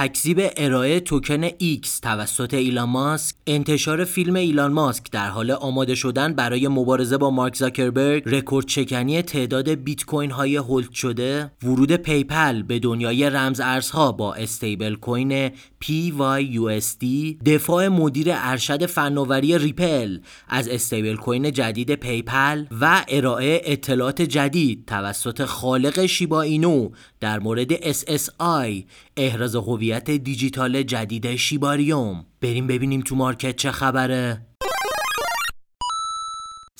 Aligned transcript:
تکذیب 0.00 0.40
ارائه 0.56 1.00
توکن 1.00 1.48
X 1.48 2.00
توسط 2.02 2.54
ایلان 2.54 2.88
ماسک، 2.88 3.34
انتشار 3.46 4.04
فیلم 4.04 4.34
ایلان 4.36 4.72
ماسک 4.72 5.10
در 5.10 5.28
حال 5.28 5.50
آماده 5.50 5.94
شدن 5.94 6.34
برای 6.34 6.68
مبارزه 6.68 7.16
با 7.18 7.30
مارک 7.30 7.56
زاکربرگ، 7.56 8.22
رکورد 8.26 8.66
شکنی 8.66 9.22
تعداد 9.22 9.68
بیت 9.70 10.04
کوین 10.04 10.30
های 10.30 10.56
hold 10.56 10.92
شده، 10.92 11.52
ورود 11.62 11.92
پی‌پل 11.92 12.62
به 12.62 12.78
دنیای 12.78 13.30
رمز 13.30 13.60
ارزها 13.60 14.12
با 14.12 14.34
stablecoin 14.34 15.48
PYUSD، 15.84 17.04
دفاع 17.46 17.88
مدیر 17.88 18.26
ارشد 18.30 18.86
فناوری 18.86 19.58
ریپل 19.58 20.18
از 20.48 20.68
stablecoin 20.68 21.52
جدید 21.52 21.94
پی‌پل 21.94 22.64
و 22.80 23.04
ارائه 23.08 23.60
اطلاعات 23.64 24.22
جدید 24.22 24.84
توسط 24.86 25.44
خالق 25.44 26.06
شیبا 26.06 26.42
اینو 26.42 26.90
در 27.20 27.38
مورد 27.38 27.92
SSI 27.92 28.84
احراز 29.16 29.56
هویت 29.56 29.89
دیجیتال 29.98 30.82
جدید 30.82 31.36
شیباریوم. 31.36 32.26
بریم 32.40 32.66
ببینیم 32.66 33.00
تو 33.00 33.16
market 33.16 33.56
چه 33.56 33.70
خبره. 33.70 34.49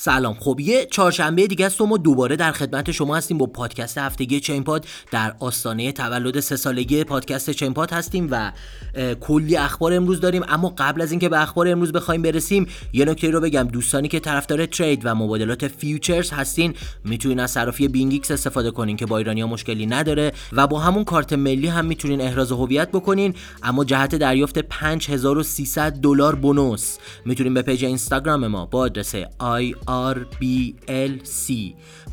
سلام. 0.03 0.37
خب 0.41 0.61
یه 0.61 0.87
چهارشنبه 0.91 1.47
دیگه 1.47 1.67
است 1.67 1.81
و 1.81 1.87
ما 1.87 1.97
دوباره 1.97 2.37
در 2.37 2.53
خدمت 2.53 2.91
شما 2.91 3.17
هستیم 3.17 3.39
با 3.39 3.47
پادکست 3.47 3.99
هفتگی 3.99 4.41
چینپاد 4.41 4.87
در 5.11 5.35
آستانه 5.41 5.93
تولد 5.93 6.41
سه 6.41 6.57
سالگی 6.57 7.05
پادکست 7.05 7.51
چینپاد 7.51 7.93
هستیم 7.93 8.29
و 8.31 8.53
کلی 9.21 9.57
اخبار 9.57 9.93
امروز 9.93 10.21
داریم. 10.21 10.43
اما 10.49 10.75
قبل 10.79 11.03
از 11.03 11.11
اینکه 11.11 11.29
به 11.29 11.43
اخبار 11.43 11.69
امروز 11.69 11.93
بخوایم 11.93 12.23
برسیم 12.23 12.67
یه 12.93 13.05
نکته 13.05 13.31
رو 13.31 13.41
بگم. 13.41 13.63
دوستانی 13.63 14.09
که 14.09 14.21
طرفدار 14.21 14.67
trade 14.67 15.01
و 15.05 15.15
مبادلات 15.15 15.69
futures 15.69 16.31
هستین 16.31 16.75
می‌تونین 17.05 17.41
از 17.41 17.51
صرافی 17.51 17.89
بینگیکس 17.89 18.31
استفاده 18.31 18.71
کنین 18.71 18.97
که 18.97 19.07
با 19.07 19.19
ایرانیا 19.19 19.47
مشکلی 19.47 19.87
نداره 19.87 20.33
و 20.53 20.67
با 20.67 20.79
همون 20.79 21.05
کارت 21.05 21.33
ملی 21.33 21.67
هم 21.67 21.85
می‌تونین 21.85 22.21
احراز 22.21 22.53
هویت 22.53 22.89
بکنین. 22.89 23.35
اما 23.63 23.85
جهت 23.85 24.15
دریافت 24.15 24.59
5300 24.59 25.93
دلار 25.93 26.35
bonus. 26.35 26.97
می‌تونین 27.25 27.55
به 27.55 27.63
page 27.63 27.85
اینستاگرام 27.85 28.47
ما 28.47 28.67
با 28.67 28.79
آدرس 28.79 29.15
آی 29.39 29.75
RBLC 29.91 31.53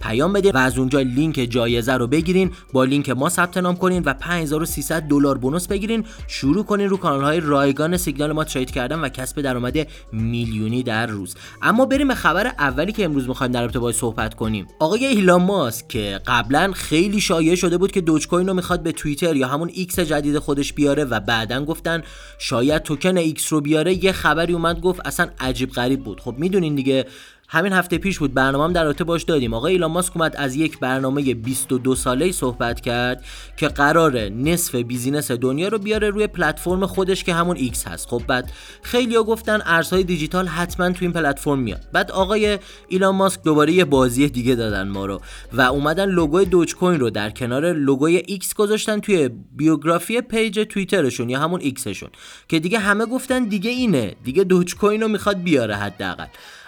پیام 0.02 0.33
بدین 0.33 0.52
و 0.52 0.58
از 0.58 0.78
اونجا 0.78 1.02
لینک 1.02 1.47
جایزه 1.50 1.94
رو 1.94 2.08
بگیرین 2.08 2.52
با 2.73 2.83
لینک 2.83 3.09
ما 3.09 3.30
ثبت 3.30 3.58
نام 3.58 3.75
کنین 3.75 4.03
و 4.03 4.14
5300 4.14 5.02
دلار 5.02 5.38
bonus 5.38 5.68
بگیرین. 5.67 6.05
شروع 6.28 6.66
کنین 6.66 6.89
رو 6.89 6.98
کانال 6.98 7.23
های 7.23 7.39
رایگان 7.39 7.98
سیگنال 7.98 8.31
ما 8.31 8.44
trade 8.44 8.72
کردن 8.72 9.00
و 9.00 9.09
کسب 9.09 9.42
درآمد 9.42 9.88
میلیونی 10.11 10.83
در 10.83 11.05
روز. 11.05 11.36
اما 11.61 11.86
بریم 11.86 12.08
به 12.08 12.16
خبر 12.16 12.48
اولی 12.48 12.92
که 12.92 13.05
امروز 13.05 13.28
می‌خوایم 13.28 13.52
در 13.52 13.61
رابطه 13.61 13.92
صحبت 13.92 14.33
کنیم. 14.33 14.67
آقای 14.80 15.05
ایلان 15.05 15.42
ماسک 15.42 15.88
که 15.88 16.20
قبلا 16.28 16.72
خیلی 16.75 17.22
شایع 17.22 17.55
شده 17.55 17.78
بود 17.78 17.92
که 17.92 18.02
دوج 18.02 18.28
کوین 18.28 18.48
رو 18.48 18.53
می‌خواد 18.53 18.83
به 18.83 18.92
توییتر 18.92 19.36
یا 19.36 19.48
همون 19.48 19.70
ایکس 19.73 20.00
جدید 20.00 20.39
خودش 20.39 20.73
بیاره 20.73 21.05
و 21.05 21.20
بعدا 21.20 21.66
گفتن 21.66 22.03
شاید 22.39 22.83
توکن 22.83 23.17
ایکس 23.17 23.53
رو 23.53 23.61
بیاره 23.61 24.05
یه 24.05 24.11
خبری 24.11 24.53
اومد 24.53 24.81
گفت 24.81 25.02
اصلا 25.05 25.28
عجیب 25.39 25.72
غریب 25.72 26.03
بود. 26.03 26.20
خب 26.20 26.36
می‌دونین 26.38 26.75
دیگه 26.75 27.05
همین 27.50 27.73
هفته 27.73 27.98
پیش 27.98 28.20
بود 28.20 28.34
برنامه 28.34 28.73
در 28.73 28.84
رابطه 28.84 29.03
باش 29.03 29.23
دادیم. 29.23 29.53
آقای 29.53 29.73
ایلان 29.73 29.92
ماسک 29.92 30.17
اومد 30.17 30.36
از 30.36 30.56
یک 30.56 30.80
برنامه 30.80 31.34
22 31.34 31.95
ساله 31.95 32.31
صحبت 32.31 32.81
کرد 32.81 33.23
که 33.58 33.67
قرار 33.67 34.20
نصف 34.20 34.76
business 34.76 35.32
دنیا 35.31 35.67
رو 35.67 35.78
بیاره 35.78 36.09
روی 36.09 36.28
پلتفرم 36.28 36.86
خودش 36.86 37.23
که 37.23 37.34
همون 37.34 37.58
ایکس 37.58 37.88
هست. 37.88 38.08
خب 38.08 38.22
بعد 38.28 38.52
خیلیا 38.81 39.23
گفتن 39.23 39.59
ارزهای 39.66 40.04
دیجیتال 40.04 40.48
حتما 40.48 40.89
تو 40.89 40.98
این 41.02 41.14
پلتفرم 41.14 41.59
میاد. 41.59 41.88
بعد 41.94 42.12
آقای 42.12 42.59
ایلان 42.88 43.16
ماسک 43.16 43.44
دوباره 43.44 43.73
یه 43.73 43.86
بازی 43.86 44.30
دیگه 44.30 44.56
دادن 44.56 44.88
ما 44.88 45.06
رو 45.06 45.22
و 45.54 45.61
اومدن 45.61 46.09
لوگوی 46.09 46.45
دوج 46.45 46.76
کوین 46.76 47.00
رو 47.00 47.09
در 47.09 47.30
کنار 47.30 47.73
لوگوی 47.73 48.23
ایکس 48.26 48.54
گذاشتن 48.54 49.00
توی 49.00 49.30
بیوگرافی 49.56 50.22
page 50.22 50.60
توییترشون 50.70 51.30
یا 51.30 51.39
همون 51.39 51.61
ایکسشون. 51.61 52.09
که 52.48 52.59
دیگه 52.59 52.80
همه 52.80 53.06
گفتن 53.06 53.44
دیگه 53.44 53.72
اینه. 53.72 54.16
دیگه 54.23 54.44
دوج 54.44 54.76
کوین 54.76 55.02
رو 55.02 55.08
می‌خواد 55.08 55.44
بیاره 55.44 55.76
حداقل. 55.76 56.26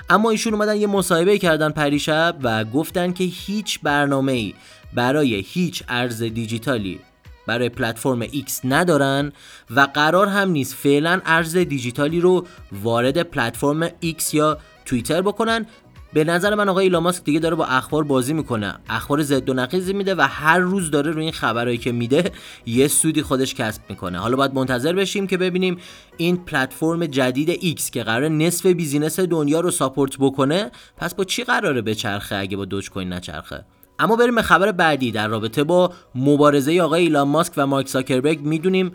اما 0.10 0.30
ایشون 0.30 0.54
اومدن 0.54 0.76
یه 0.76 0.88
مصاحبه 0.88 1.38
کردن 1.38 1.70
پریشب 1.70 2.36
و 2.44 2.66
گفتن 2.66 3.14
که 3.14 3.24
هیچ 3.24 3.80
برنامه 3.84 4.32
ای 4.32 4.54
برای 4.94 5.44
هیچ 5.48 5.84
ارز 5.90 6.24
دیجیتالی 6.24 7.00
برای 7.48 7.70
platform 7.70 8.28
X 8.28 8.52
ندارن 8.64 9.32
و 9.70 9.80
قرار 9.80 10.28
هم 10.28 10.52
نیست 10.52 10.74
فعلا 10.74 11.22
ارز 11.26 11.58
دیجیتالی 11.58 12.22
رو 12.22 12.46
وارد 12.72 13.22
platform 13.22 13.88
X 13.88 14.34
یا 14.34 14.58
توییتر 14.86 15.22
بکنن 15.22 15.66
به 16.14 16.24
نظر 16.24 16.56
من 16.56 16.70
آقای 16.70 16.84
ایلان 16.84 17.04
ماسک 17.04 17.24
دیگه 17.24 17.40
داره 17.40 17.56
با 17.56 17.66
اخبار 17.66 18.04
بازی 18.04 18.34
می‌کنه. 18.34 18.76
اخبار 18.90 19.22
ضد 19.22 19.50
و 19.50 19.54
نقیضی 19.54 19.94
میده 19.94 20.16
و 20.16 20.28
هر 20.30 20.60
روز 20.60 20.92
داره 20.92 21.12
روی 21.12 21.24
این 21.24 21.34
خبرهایی 21.34 21.78
که 21.78 21.92
میده 21.92 22.32
یه 22.66 22.88
سودی 22.88 23.22
خودش 23.22 23.56
کسب 23.56 23.82
می‌کنه. 23.90 24.18
حالا 24.20 24.38
باید 24.38 24.54
منتظر 24.54 24.94
بشیم 24.94 25.28
که 25.28 25.38
ببینیم 25.38 25.78
این 26.18 26.38
پلتفرم 26.38 27.06
جدید 27.06 27.78
X 27.78 27.90
که 27.90 28.04
قرار 28.04 28.30
نصف 28.30 28.66
business 28.66 29.20
دنیا 29.20 29.60
رو 29.60 29.72
support 29.72 30.18
بکنه 30.20 30.72
پس 30.98 31.16
با 31.16 31.24
چی 31.24 31.44
قراره 31.44 31.82
بچرخه 31.82 32.36
اگه 32.36 32.58
با 32.58 32.66
دوج 32.66 32.90
کوین 32.90 33.14
نچرخه؟ 33.14 33.66
اما 34.00 34.16
بریم 34.16 34.36
به 34.36 34.42
خبر 34.42 34.72
بعدی 34.72 35.12
در 35.12 35.28
رابطه 35.28 35.64
با 35.64 35.94
مبارزه 36.16 36.82
آقای 36.82 37.02
ایلان 37.02 37.28
ماسک 37.28 37.54
و 37.58 37.68
مارک 37.68 37.88
زاکربرگ. 37.88 38.42
می‌دونیم 38.42 38.92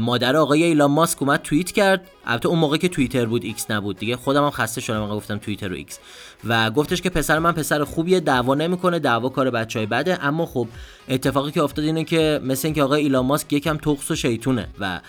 مادر 0.00 0.36
آقای 0.36 0.62
ایلان 0.62 0.90
ماسک 0.90 1.22
اومد 1.22 1.42
توییت 1.42 1.72
کرد. 1.72 2.08
البته 2.26 2.48
اون 2.48 2.58
موقع 2.58 2.76
که 2.76 2.88
توییتر 2.88 3.26
بود 3.26 3.44
ایکس 3.44 3.70
نبود 3.70 3.98
دیگه. 3.98 4.16
خودم 4.16 4.44
هم 4.44 4.50
خسته 4.50 4.80
شدم 4.80 5.08
گفتم 5.08 5.38
توییتر 5.38 5.72
و 5.72 5.76
ایکس. 5.76 5.98
و 6.44 6.70
گفتش 6.70 7.02
که 7.02 7.10
پسر 7.10 7.38
من 7.38 7.52
پسر 7.52 7.84
خوبیه 7.84 8.20
دعوا 8.20 8.54
نمی‌کنه 8.54 8.98
دعوا 8.98 9.28
کار 9.28 9.50
بچه‌های 9.50 9.86
بده. 9.86 10.24
اما 10.24 10.46
خب 10.46 10.68
اتفاقی 11.08 11.50
که 11.50 11.62
افتاد 11.62 11.84
اینه 11.84 12.04
که 12.04 12.40
مثل 12.44 12.68
اینکه 12.68 12.82
آقای 12.82 13.02
ایلان 13.02 13.26
ماسک 13.26 13.52
یکم 13.52 13.76
تخص 13.76 14.10
و 14.10 14.14
شیطونه 14.14 14.68
و 14.80 15.00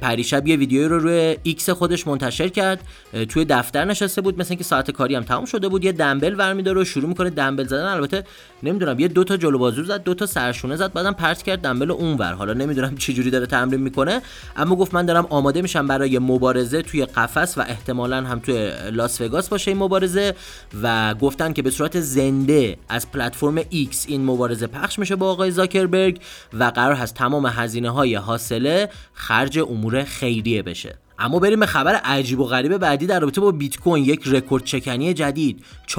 پریشب 0.00 0.46
یه 0.46 0.56
ویدیویی 0.56 0.88
رو 0.88 0.98
روی 0.98 1.36
ایکس 1.42 1.70
خودش 1.70 2.06
منتشر 2.06 2.48
کرد. 2.48 2.80
توی 3.28 3.44
دفتر 3.44 3.84
نشسته 3.84 4.20
بود 4.20 4.38
مثل 4.38 4.48
اینکه 4.50 4.64
ساعت 4.64 4.90
کاری 4.90 5.14
هم 5.14 5.22
تموم 5.22 5.44
شده 5.44 5.68
بود. 5.68 5.84
یه 5.84 5.92
دنبل 5.92 6.34
برمیداره 6.34 6.80
و 6.80 6.84
شروع 6.84 7.08
می‌کنه 7.08 7.30
دنبل 7.30 7.66
زدن. 7.66 7.84
البته 7.84 8.24
نمی‌دونم 8.62 9.00
یه 9.00 9.08
دو 9.08 9.24
تا 9.24 9.36
جلو 9.36 9.58
بازو 9.58 9.84
زد 9.84 10.02
دو 10.02 10.14
تا 10.14 10.26
سرشونه 10.26 10.76
زد 10.76 10.92
بعدم 10.92 11.12
پرت 11.12 11.42
کرد 11.42 11.60
دنبل 11.60 11.90
اونور 11.90 12.32
حالا 12.32 12.52
نمی‌دونم 12.52 12.96
چه 12.96 13.12
جوری 13.12 13.30
داره 13.30 13.46
تمرین 13.46 13.80
می‌کنه 13.80 14.22
اما 14.56 14.76
گفت 14.76 14.94
من 14.94 15.06
دارم 15.06 15.26
آماده 15.30 15.62
میشم 15.62 15.86
برای 15.86 16.18
مبارزه 16.18 16.82
توی 16.82 17.04
قفس 17.04 17.58
و 17.58 17.60
احتمالا 17.60 18.16
هم 18.16 18.38
توی 18.38 18.72
لاس 18.92 19.20
وگاس 19.20 19.48
باشه 19.48 19.70
این 19.70 19.78
مبارزه. 19.78 20.34
و 20.82 21.14
گفتن 21.14 21.52
که 21.52 21.62
به 21.62 21.70
صورت 21.70 22.00
زنده 22.00 22.76
از 22.88 23.12
پلتفرم 23.12 23.62
X 23.62 23.96
این 24.06 24.24
مبارزه 24.24 24.66
پخش 24.66 24.98
میشه. 24.98 25.16
آقای 25.24 25.50
زاکربرگ 25.50 26.20
و 26.52 26.64
قرار 26.64 26.94
هست 26.94 27.14
تمام 27.14 27.46
هزینه 27.46 27.90
های 27.90 28.14
حاصله 28.14 28.88
خرج 29.12 29.58
امور 29.58 30.04
خیریه 30.04 30.62
بشه. 30.62 30.98
اما 31.18 31.38
بریم 31.38 31.60
به 31.60 31.66
خبر 31.66 31.94
عجیب 31.94 32.40
و 32.40 32.44
غریب 32.44 32.78
بعدی 32.78 33.06
در 33.06 33.20
رابطه 33.20 33.40
با 33.40 33.50
بیت 33.50 33.76
کوین 33.76 34.04
یک 34.04 34.22
رکورد 34.26 34.64
چکنی 34.64 35.14
جدید. 35.14 35.64
14.5 35.88 35.98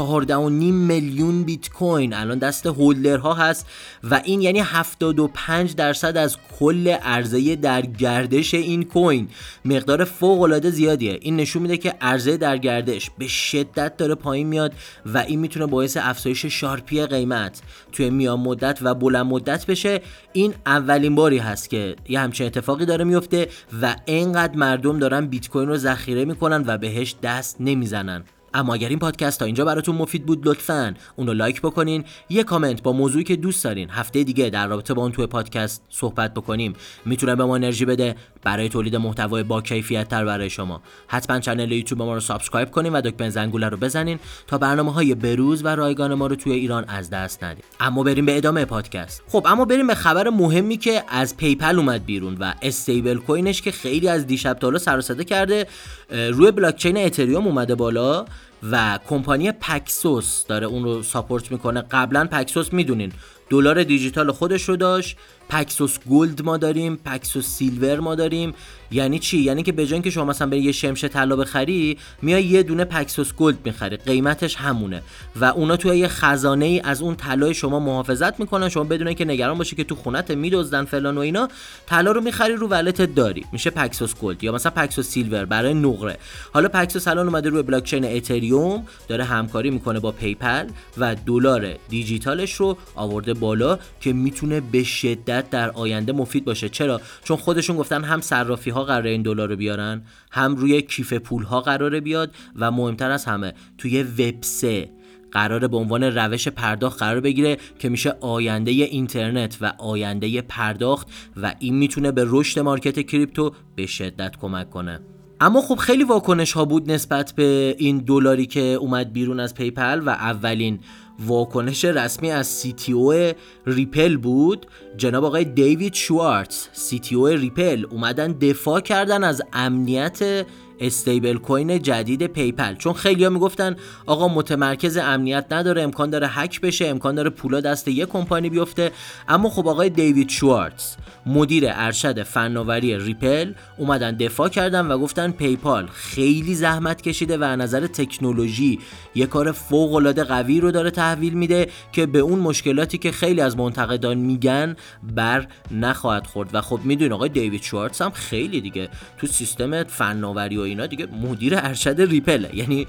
میلیون 0.61 1.43
بیت 1.43 1.69
کوین 1.69 2.13
الان 2.13 2.39
دست 2.39 2.65
holder 2.65 3.24
ها 3.24 3.33
هست 3.33 3.67
و 4.03 4.21
این 4.23 4.41
یعنی 4.41 4.59
75 4.59 5.75
درصد 5.75 6.17
از 6.17 6.37
کل 6.59 6.87
عرضه 6.87 7.55
در 7.55 7.81
گردش 7.81 8.53
این 8.53 8.83
coin. 8.83 9.27
مقدار 9.65 10.03
فوق 10.03 10.41
العاده 10.41 10.69
زیادیه. 10.69 11.19
این 11.21 11.35
نشون 11.35 11.61
میده 11.61 11.77
که 11.77 11.93
عرضه 12.01 12.37
در 12.37 12.57
گردش 12.57 13.11
به 13.17 13.27
شدت 13.27 13.97
داره 13.97 14.15
پایین 14.15 14.47
میاد 14.47 14.73
و 15.05 15.17
این 15.17 15.39
می‌تونه 15.39 15.65
باعث 15.65 15.97
افزایش 16.01 16.45
sharp 16.45 16.95
ی 16.95 17.05
قیمت. 17.05 17.61
توی 17.91 18.09
میان 18.09 18.39
مدت 18.39 18.79
و 18.81 18.95
بلند 18.95 19.25
مدت 19.25 19.65
بشه. 19.65 20.01
این 20.33 20.53
اولین 20.65 21.15
باری 21.15 21.37
هست 21.37 21.69
که 21.69 21.95
یه 22.09 22.19
همچین 22.19 22.47
اتفاقی 22.47 22.85
داره 22.85 23.03
میفته 23.03 23.47
و 23.81 23.95
اینقدر 24.05 24.55
مردم 24.55 24.99
دارن 24.99 25.14
بیت 25.21 25.49
کوین 25.49 25.67
رو 25.67 25.77
ذخیره 25.77 26.25
می‌کنن 26.25 26.63
و 26.67 26.77
بهش 26.77 27.15
دست 27.23 27.57
نمی‌زنن. 27.59 28.23
اما 28.53 28.73
اگر 28.73 28.89
این 28.89 28.99
پادکست 28.99 29.39
تا 29.39 29.45
اینجا 29.45 29.65
براتون 29.65 29.95
مفید 29.95 30.25
بود 30.25 30.47
لطفا 30.47 30.93
اونو 31.15 31.33
لایک 31.33 31.61
بکنین. 31.61 32.03
یه 32.29 32.43
کامنت 32.43 32.83
با 32.83 32.91
موضوعی 32.91 33.23
که 33.23 33.35
دوست 33.35 33.63
دارین 33.63 33.89
هفته 33.89 34.23
دیگه 34.23 34.49
در 34.49 34.67
رابطه 34.67 34.93
با 34.93 35.01
اون 35.01 35.11
توی 35.11 35.27
پادکست 35.27 35.83
صحبت 35.89 36.33
بکنیم. 36.33 36.73
می‌تونه 37.05 37.35
به 37.35 37.45
ما 37.45 37.55
انرژی 37.55 37.85
بده. 37.85 38.15
برای 38.45 38.69
تولید 38.69 38.95
محتوای 38.95 39.43
با 39.43 39.61
کیفیت 39.61 40.07
تر 40.07 40.25
برای 40.25 40.49
شما. 40.49 40.81
حتما 41.07 41.39
کانال 41.39 41.71
یوتیوب 41.71 42.01
ما 42.01 42.13
رو 42.13 42.19
subscribe 42.19 42.71
کنین 42.71 42.93
و 42.93 43.01
دکمه 43.01 43.29
زنگوله 43.29 43.69
رو 43.69 43.77
بزنین 43.77 44.19
تا 44.47 44.57
برنامه 44.57 44.93
های 44.93 45.15
بروز 45.15 45.65
و 45.65 45.67
رایگان 45.67 46.13
ما 46.13 46.27
رو 46.27 46.35
توی 46.35 46.53
ایران 46.53 46.85
از 46.87 47.09
دست 47.09 47.43
ندید 47.43 47.63
اما 47.79 48.03
بریم 48.03 48.25
به 48.25 48.37
ادامه 48.37 48.65
پادکست. 48.65 49.23
خب 49.27 49.45
اما 49.49 49.65
بریم 49.65 49.87
به 49.87 49.95
خبر 49.95 50.29
مهمی 50.29 50.77
که 50.77 51.03
از 51.09 51.37
PayPal 51.37 51.79
اومد 51.79 52.05
بیرون 52.05 52.37
و 52.39 52.53
stablecoin 52.61 53.17
ش 53.17 53.61
که 53.61 53.71
خیلی 53.71 54.07
از 54.07 54.27
دیشب 54.27 54.53
تا 54.53 54.77
سر 54.77 55.01
کرده 55.01 55.67
روی 56.09 56.51
بلاک 56.51 56.75
چین 56.75 56.97
اتریوم 56.97 57.47
اومده 57.47 57.75
بالا 57.75 58.25
و 58.71 58.99
کمپانی 59.07 59.51
Paxos 59.51 60.45
داره 60.47 60.67
اون 60.67 60.83
رو 60.83 61.03
support 61.03 61.51
می‌کنه. 61.51 61.81
قبلا 61.81 62.25
Paxos 62.31 62.73
می‌دونین 62.73 63.11
دلار 63.49 63.83
دیجیتال 63.83 64.31
خودش 64.31 64.69
رو 64.69 64.75
داشت. 64.75 65.17
Paxos 65.49 65.97
Gold 66.09 66.41
ما 66.41 66.57
داریم 66.57 66.95
Paxos 66.95 67.47
Silver 67.47 67.99
ما 67.99 68.15
داریم. 68.15 68.53
یعنی 68.91 69.19
چی؟ 69.19 69.37
یعنی 69.37 69.63
که 69.63 69.71
به 69.71 69.85
که 69.85 70.09
شما 70.09 70.25
مثلا 70.25 70.47
به 70.47 70.59
یه 70.59 70.71
شمشه 70.71 71.07
طلا 71.07 71.35
بخری 71.35 71.97
میای 72.21 72.43
یه 72.43 72.63
دونه 72.63 72.85
Paxos 72.85 73.33
Gold 73.33 73.57
می‌خری. 73.65 73.97
قیمتش 73.97 74.55
همونه. 74.55 75.01
و 75.35 75.45
اونا 75.45 75.77
توی 75.77 75.97
یه 75.97 76.07
خزانه 76.07 76.65
ای 76.65 76.79
از 76.79 77.01
اون 77.01 77.15
طلای 77.15 77.53
شما 77.53 77.79
محافظت 77.79 78.39
می‌کنن. 78.39 78.69
شما 78.69 78.83
بدون 78.83 79.13
که 79.13 79.25
نگران 79.25 79.57
باشی 79.57 79.75
که 79.75 79.83
تو 79.83 79.95
خونت 79.95 80.31
میدزدن 80.31 80.85
فلان 80.85 81.17
و 81.17 81.21
اینا 81.21 81.47
طلا 81.85 82.11
رو 82.11 82.21
می‌خری 82.21 82.53
رو 82.53 82.67
wallet 82.67 83.08
ت 83.08 83.15
داری. 83.15 83.45
میشه 83.51 83.69
Paxos 83.69 84.15
Gold 84.15 84.43
یا 84.43 84.51
مثلا 84.51 84.71
Paxos 84.71 85.09
Silver 85.09 85.45
برای 85.45 85.73
نقره. 85.73 86.17
حالا 86.53 86.67
Paxos 86.69 87.07
الان 87.07 87.27
اومده 87.27 87.49
روی 87.49 87.61
بلاک 87.61 87.83
چین 87.83 88.05
اتریوم 88.05 88.83
داره 89.07 89.23
همکاری 89.23 89.69
می‌کنه 89.69 89.99
با 89.99 90.11
PayPal 90.11 90.67
و 90.97 91.15
دلار 91.15 91.73
دیجیتالش 91.89 92.53
رو 92.53 92.77
آورده 92.95 93.33
بالا 93.33 93.79
که 94.01 94.13
می‌تونه 94.13 94.61
به 94.61 94.83
شدت 94.83 95.34
در 95.41 95.69
آینده 95.71 96.13
مفید 96.13 96.45
باشه. 96.45 96.69
چرا؟ 96.69 97.01
چون 97.23 97.37
خودشون 97.37 97.77
گفتن 97.77 98.03
هم 98.03 98.21
صرافی 98.21 98.69
ها 98.69 98.83
قراره 98.83 99.09
این 99.09 99.21
دلار 99.21 99.49
رو 99.49 99.55
بیارن 99.55 100.01
هم 100.31 100.55
روی 100.55 100.81
کیف 100.81 101.13
پول 101.13 101.43
ها 101.43 101.61
قراره 101.61 101.99
بیاد 101.99 102.35
و 102.55 102.71
مهمتر 102.71 103.11
از 103.11 103.25
همه 103.25 103.53
توی 103.77 104.03
وب 104.03 104.35
3 104.41 104.89
قراره 105.31 105.67
به 105.67 105.77
عنوان 105.77 106.03
روش 106.03 106.47
پرداخت 106.47 106.99
قرار 106.99 107.19
بگیره 107.19 107.57
که 107.79 107.89
میشه 107.89 108.15
آینده 108.21 108.71
اینترنت 108.71 109.57
و 109.61 109.73
آینده 109.77 110.41
پرداخت 110.41 111.07
و 111.37 111.53
این 111.59 111.75
می‌تونه 111.75 112.11
به 112.11 112.25
رشد 112.27 112.59
market 112.59 112.99
crypto 112.99 113.51
به 113.75 113.85
شدت 113.85 114.37
کمک 114.37 114.69
کنه. 114.69 114.99
اما 115.41 115.61
خب 115.61 115.75
خیلی 115.75 116.03
واکنش 116.03 116.51
ها 116.51 116.65
بود 116.65 116.91
نسبت 116.91 117.33
به 117.35 117.75
این 117.79 117.97
دلاری 117.97 118.45
که 118.45 118.61
اومد 118.61 119.13
بیرون 119.13 119.39
از 119.39 119.53
PayPal 119.53 120.01
و 120.05 120.09
اولین 120.09 120.79
واکنش 121.19 121.85
رسمی 121.85 122.31
از 122.31 122.47
CTO 122.47 122.93
Ripple 122.93 124.17
بود. 124.17 124.65
جناب 124.97 125.25
آقای 125.25 125.45
دیوید 125.45 125.93
شوارتز 125.93 126.67
CTO 126.73 127.15
Ripple 127.15 127.85
اومدن 127.89 128.31
دفاع 128.31 128.79
کردن 128.79 129.23
از 129.23 129.41
امنیت 129.53 130.45
stablecoin 130.79 131.81
جدید 131.81 132.27
PayPal. 132.27 132.75
چون 132.75 132.93
خیلیا 132.93 133.29
می‌گفتن 133.29 133.75
آقا 134.05 134.27
متمرکز 134.27 134.97
امنیت 134.97 135.45
نداره 135.51 135.81
امکان 135.81 136.09
داره 136.09 136.27
هک 136.27 136.61
بشه 136.61 136.87
امکان 136.87 137.15
داره 137.15 137.29
پولا 137.29 137.59
دست 137.59 137.87
یک 137.87 138.09
کمپانی 138.09 138.49
بیفته. 138.49 138.91
اما 139.27 139.49
خب 139.49 139.67
آقای 139.67 139.89
دیوید 139.89 140.29
شوارتز 140.29 140.95
مدیر 141.25 141.63
ارشد 141.67 142.23
فناوری 142.23 142.97
Ripple 142.97 143.53
اومدن 143.77 144.15
دفاع 144.17 144.49
کردن 144.49 144.87
و 144.87 144.97
گفتن 144.97 145.31
PayPal 145.31 145.87
خیلی 145.87 146.55
زحمت 146.55 147.01
کشیده 147.01 147.37
و 147.37 147.43
از 147.43 147.59
نظر 147.59 147.87
تکنولوژی 147.87 148.79
یه 149.15 149.25
کار 149.25 149.51
فوق 149.51 149.93
العاده 149.93 150.23
قوی 150.23 150.59
رو 150.59 150.71
داره 150.71 150.91
تحویل 151.05 151.33
میده 151.33 151.67
که 151.91 152.05
به 152.05 152.19
اون 152.19 152.39
مشکلاتی 152.39 152.97
که 152.97 153.11
خیلی 153.11 153.41
از 153.41 153.57
منتقدان 153.57 154.17
میگن 154.17 154.75
بر 155.03 155.47
نخواهد 155.71 156.27
خورد. 156.27 156.49
و 156.53 156.61
خب 156.61 156.79
می‌دونین 156.83 157.13
آقای 157.13 157.29
دیوید 157.29 157.63
شوارتز 157.63 158.01
هم 158.01 158.11
خیلی 158.11 158.61
دیگه 158.61 158.89
تو 159.17 159.27
سیستم 159.27 159.83
فناوری 159.83 160.57
و 160.57 160.61
اینا 160.61 160.85
دیگه 160.87 161.05
مدیر 161.05 161.55
ارشد 161.55 162.01
Ripple 162.01 162.45
یعنی 162.53 162.87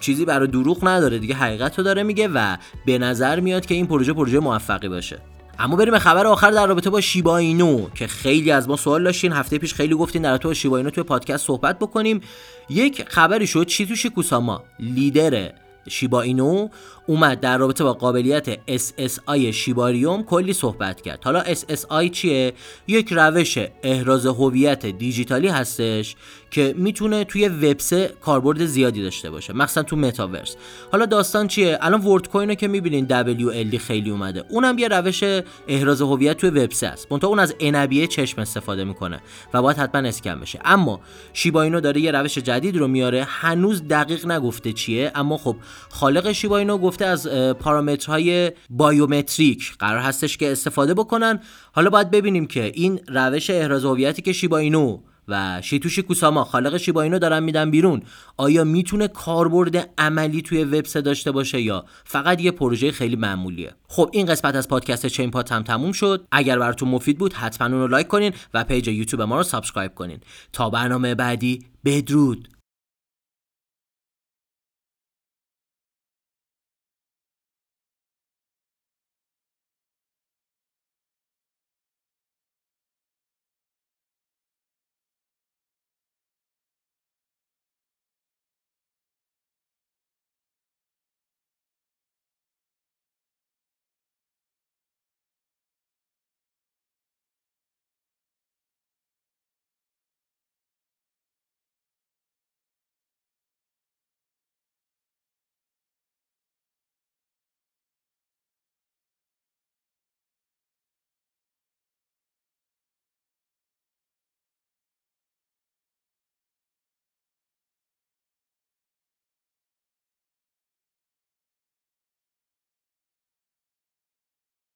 چیزی 0.00 0.24
برای 0.24 0.48
دروغ 0.48 0.88
نداره 0.88 1.18
دیگه 1.18 1.34
حقیقت 1.34 1.78
رو 1.78 1.84
داره 1.84 2.02
میگه 2.02 2.28
و 2.28 2.56
به 2.86 2.98
نظر 2.98 3.40
میاد 3.40 3.66
که 3.66 3.74
این 3.74 3.86
پروژه 3.86 4.12
پروژه 4.12 4.38
موفقی 4.38 4.88
باشه. 4.88 5.18
اما 5.58 5.76
بریم 5.76 5.90
به 5.90 5.98
خبر 5.98 6.26
آخر 6.26 6.50
در 6.50 6.66
رابطه 6.66 6.90
با 6.90 7.00
شیبا 7.00 7.36
اینو 7.36 7.88
که 7.94 8.06
خیلی 8.06 8.50
از 8.50 8.68
ما 8.68 8.76
سوال 8.76 9.04
داشتین. 9.04 9.32
هفته 9.32 9.58
پیش 9.58 9.74
خیلی 9.74 9.94
گفتین 9.94 10.22
در 10.22 10.30
رابطه 10.30 10.48
با 10.48 10.54
شیبا 10.54 10.76
اینو 10.76 10.90
توی 10.90 11.04
پادکست 11.04 11.46
صحبت 11.46 11.78
بکنیم. 11.78 12.20
یک 12.68 13.04
خبری 13.08 13.46
شد 13.46 13.66
چیتوشی 13.66 14.10
کوساما 14.10 14.64
لیدر 14.80 15.52
شیبا 15.88 16.22
اینو 16.22 16.68
اومد 17.08 17.40
در 17.40 17.58
رابطه 17.58 17.84
با 17.84 17.92
قابلیت 17.92 18.58
SSI 18.76 19.38
شیباریوم 19.52 20.22
کلی 20.22 20.52
صحبت 20.52 21.00
کرد. 21.00 21.24
حالا 21.24 21.44
SSI 21.44 22.10
چیه؟ 22.12 22.52
یک 22.86 23.08
روش 23.12 23.58
احراز 23.82 24.26
هویت 24.26 24.86
دیجیتالی 24.86 25.48
هستش 25.48 26.16
که 26.50 26.74
می‌تونه 26.78 27.24
توی 27.24 27.48
وب 27.48 27.76
کاربرد 28.20 28.64
زیادی 28.64 29.02
داشته 29.02 29.30
باشه 29.30 29.52
مثلا 29.52 29.82
تو 29.82 29.96
متاورس. 29.96 30.56
حالا 30.92 31.06
داستان 31.06 31.48
چیه؟ 31.48 31.78
الان 31.80 32.00
ورد 32.00 32.28
کوین 32.28 32.54
که 32.54 32.68
می‌بینین 32.68 33.06
WLD 33.08 33.76
خیلی 33.76 34.10
اومده. 34.10 34.44
اونم 34.48 34.78
یه 34.78 34.88
روش 34.88 35.24
احراز 35.68 36.02
هویت 36.02 36.36
توی 36.36 36.50
وب 36.50 36.70
است. 36.82 37.12
منتها 37.12 37.28
اون 37.28 37.38
از 37.38 37.54
انبیه 37.60 38.06
چشم 38.06 38.40
استفاده 38.40 38.84
می‌کنه 38.84 39.20
و 39.54 39.62
باید 39.62 39.76
حتما 39.76 40.08
اسکن 40.08 40.40
بشه. 40.40 40.58
اما 40.64 41.00
شیبا 41.32 41.62
اینو 41.62 41.80
داره 41.80 42.00
یه 42.00 42.10
روش 42.10 42.38
جدید 42.38 42.76
رو 42.76 42.88
میاره. 42.88 43.26
هنوز 43.28 43.88
دقیق 43.88 44.26
نگفته 44.26 44.72
چیه 44.72 45.12
اما 45.14 45.36
خب 45.36 45.56
خالق 45.88 46.32
شیبا 46.32 46.58
اینو 46.58 46.78
گفته 46.98 47.06
از 47.06 47.28
پارامترهای 47.54 48.52
بایومتریک. 48.70 49.72
قرار 49.78 50.00
هستش 50.00 50.36
که 50.36 50.52
استفاده 50.52 50.94
بکنن. 50.94 51.40
حالا 51.72 51.90
باید 51.90 52.10
ببینیم 52.10 52.46
که 52.46 52.72
این 52.74 53.00
روش 53.08 53.50
احراز 53.50 53.84
هویتی 53.84 54.22
که 54.22 54.32
شیبا 54.32 54.58
اینو 54.58 54.98
و 55.28 55.60
شیتوشی 55.62 56.02
کوساما 56.02 56.44
خالق 56.44 56.76
شیبا 56.76 57.02
اینو 57.02 57.18
دارن 57.18 57.42
میدن 57.42 57.70
بیرون. 57.70 58.02
آیا 58.36 58.64
می‌تونه 58.64 59.08
کاربرد 59.08 59.90
عملی 59.98 60.42
توی 60.42 60.64
وب 60.64 60.84
داشته 60.84 61.32
باشه 61.32 61.60
یا 61.60 61.84
فقط 62.04 62.40
یه 62.40 62.50
پروژه 62.50 62.92
خیلی 62.92 63.16
معمولیه؟ 63.16 63.72
خب 63.88 64.10
این 64.12 64.26
قسمت 64.26 64.54
از 64.54 64.68
پادکست 64.68 65.06
چین 65.06 65.30
پات 65.30 65.52
هم 65.52 65.62
تموم 65.62 65.92
شد. 65.92 66.26
اگر 66.32 66.58
براتون 66.58 66.88
مفید 66.88 67.18
بود 67.18 67.32
حتما 67.32 67.66
اون 67.66 67.76
رو 67.76 67.88
لایک 67.88 68.08
کنین 68.08 68.32
و 68.54 68.64
پیج 68.64 68.88
یوتیوب 68.88 69.22
ما 69.22 69.36
رو 69.36 69.42
subscribe 69.42 69.94
کنین. 69.94 70.18
تا 70.52 70.70
برنامه 70.70 71.14
بعدی 71.14 71.64
بدرود! 71.84 72.57